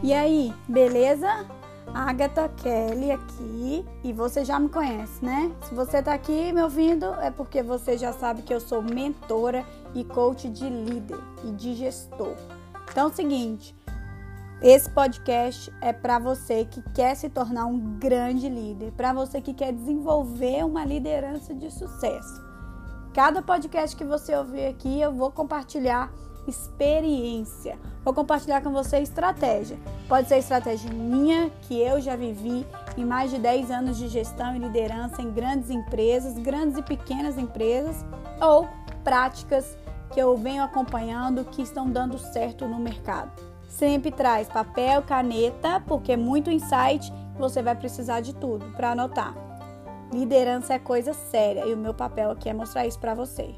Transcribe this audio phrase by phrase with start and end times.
[0.00, 1.44] E aí, beleza?
[1.92, 5.50] Agatha Kelly aqui e você já me conhece, né?
[5.62, 9.64] Se você tá aqui me ouvindo é porque você já sabe que eu sou mentora
[9.94, 12.36] e coach de líder e de gestor.
[12.88, 13.74] Então é o seguinte,
[14.62, 19.52] esse podcast é para você que quer se tornar um grande líder, para você que
[19.52, 22.46] quer desenvolver uma liderança de sucesso.
[23.12, 26.12] Cada podcast que você ouvir aqui, eu vou compartilhar
[26.50, 27.78] experiência.
[28.04, 29.78] Vou compartilhar com você estratégia.
[30.08, 32.66] Pode ser estratégia minha, que eu já vivi
[32.96, 37.36] em mais de 10 anos de gestão e liderança em grandes empresas, grandes e pequenas
[37.38, 38.04] empresas,
[38.40, 38.68] ou
[39.04, 39.76] práticas
[40.12, 43.30] que eu venho acompanhando que estão dando certo no mercado.
[43.68, 49.34] Sempre traz papel, caneta, porque é muito insight, você vai precisar de tudo para anotar.
[50.12, 53.54] Liderança é coisa séria e o meu papel aqui é mostrar isso para você.